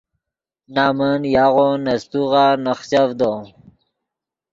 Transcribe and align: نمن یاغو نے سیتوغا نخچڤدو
نمن 0.75 1.21
یاغو 1.35 1.69
نے 1.83 1.95
سیتوغا 2.01 2.45
نخچڤدو 2.65 3.33